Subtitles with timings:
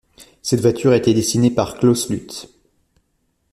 [0.41, 2.49] Cette voiture a été dessinée par Claus Luthe.